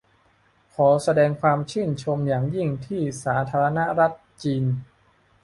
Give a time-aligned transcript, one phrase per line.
[0.73, 4.65] ขอแสดงความชื่นชมอย่างยิ่งที่สาธารณรัฐจีน